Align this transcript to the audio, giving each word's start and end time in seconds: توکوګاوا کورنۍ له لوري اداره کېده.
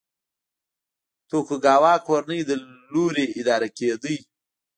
توکوګاوا 1.29 1.93
کورنۍ 2.07 2.41
له 2.49 2.55
لوري 2.93 3.25
اداره 3.39 3.69
کېده. 3.77 4.13